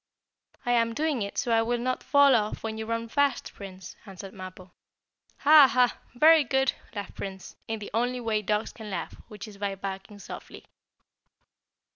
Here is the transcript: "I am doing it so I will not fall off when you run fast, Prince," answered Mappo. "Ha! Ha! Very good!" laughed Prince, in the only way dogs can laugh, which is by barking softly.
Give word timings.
"I 0.65 0.71
am 0.71 0.95
doing 0.95 1.21
it 1.21 1.37
so 1.37 1.51
I 1.51 1.61
will 1.61 1.77
not 1.77 2.01
fall 2.01 2.33
off 2.35 2.63
when 2.63 2.75
you 2.75 2.87
run 2.87 3.07
fast, 3.07 3.53
Prince," 3.53 3.95
answered 4.03 4.33
Mappo. 4.33 4.71
"Ha! 5.41 5.67
Ha! 5.67 5.95
Very 6.15 6.43
good!" 6.43 6.73
laughed 6.95 7.13
Prince, 7.13 7.55
in 7.67 7.77
the 7.77 7.91
only 7.93 8.19
way 8.19 8.41
dogs 8.41 8.73
can 8.73 8.89
laugh, 8.89 9.13
which 9.27 9.47
is 9.47 9.59
by 9.59 9.75
barking 9.75 10.17
softly. 10.17 10.65